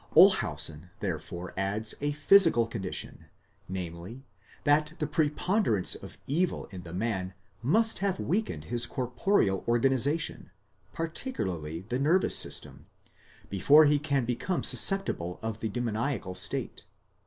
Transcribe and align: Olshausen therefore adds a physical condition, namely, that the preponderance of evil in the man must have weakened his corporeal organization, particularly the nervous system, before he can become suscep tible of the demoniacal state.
Olshausen 0.17 0.89
therefore 0.99 1.53
adds 1.55 1.93
a 2.01 2.11
physical 2.11 2.65
condition, 2.65 3.25
namely, 3.69 4.25
that 4.63 4.93
the 4.97 5.05
preponderance 5.05 5.93
of 5.93 6.17
evil 6.25 6.65
in 6.71 6.81
the 6.81 6.91
man 6.91 7.35
must 7.61 7.99
have 7.99 8.19
weakened 8.19 8.63
his 8.63 8.87
corporeal 8.87 9.63
organization, 9.67 10.49
particularly 10.91 11.81
the 11.89 11.99
nervous 11.99 12.35
system, 12.35 12.87
before 13.47 13.85
he 13.85 13.99
can 13.99 14.25
become 14.25 14.63
suscep 14.63 15.05
tible 15.05 15.37
of 15.43 15.59
the 15.59 15.69
demoniacal 15.69 16.33
state. 16.33 16.83